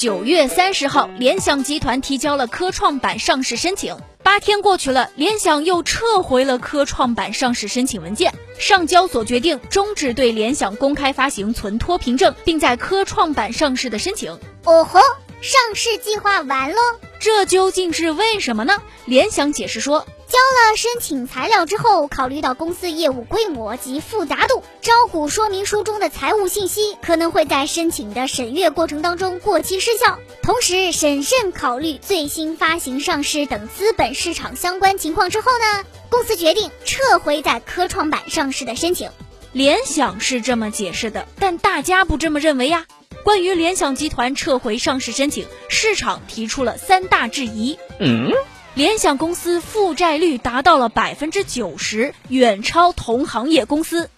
[0.00, 3.94] 九月三十号，联想集团提交了科创板上市申请。
[4.22, 8.32] 八天过去了，联想又撤回了科创板上市申请文件。
[8.58, 14.32] 上交所决定终止对联想公开发行存托凭证并在科创板上市的申请。
[14.64, 15.00] 哦吼，
[15.42, 16.78] 上市计划完喽？
[17.20, 18.82] 这究竟是为什么呢？
[19.04, 20.06] 联想解释说。
[20.26, 30.20] 交了申请材料之后，考虑到公司业务规模及复杂度，招股说明书中的财务信息可能会在申请的审阅过程当中过期失效。
[30.40, 39.10] 同时，审慎考虑最新发行上市等资本市场相关情况之后呢，公司决定撤回在科创板上市的申请。
[39.52, 42.86] 联想是这么解释的，但大家不这么认为呀。
[43.22, 47.78] 关于联想集团撤回上市申请，市场提出了三大质疑。
[47.98, 48.30] 嗯。
[48.74, 54.08] 联想公司负债率达到了百分之九十，远超同行业公司。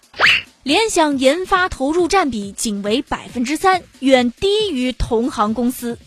[0.61, 5.97] 联想研发投入占比仅为百分之三，远低于同行公司。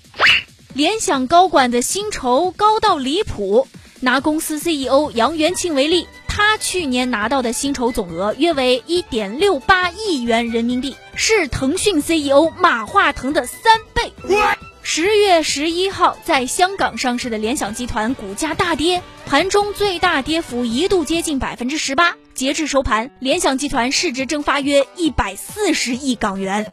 [0.72, 3.66] 联想高管的薪酬高到离谱。
[4.00, 14.12] 拿公司 CEO 杨元庆为例，他去年拿到的薪酬总额约为一点六八亿元人民币，是腾讯 CEO 马化腾的三倍。
[14.82, 22.14] 十月十一号，在香港上市的联想集团股价大跌，盘中最大跌幅一度接近百分之十八。
[22.34, 26.70] 截至收盘，联想集团市值蒸发约一百四十亿港元。